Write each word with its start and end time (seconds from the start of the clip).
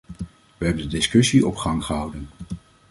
Wij 0.57 0.67
hebben 0.67 0.83
de 0.89 0.95
discussie 0.95 1.47
op 1.47 1.55
gang 1.55 1.85
gehouden. 1.85 2.27